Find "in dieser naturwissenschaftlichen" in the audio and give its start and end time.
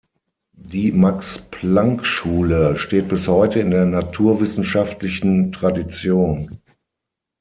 3.59-5.51